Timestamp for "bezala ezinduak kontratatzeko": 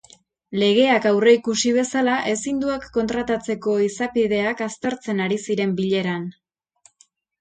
1.75-3.75